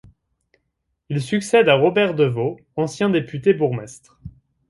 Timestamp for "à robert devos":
1.69-2.59